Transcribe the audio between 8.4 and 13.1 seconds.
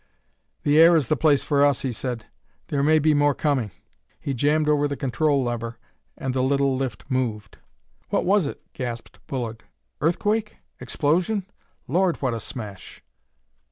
it?" gasped Bullard, "earthquake? explosion? Lord, what a smash!"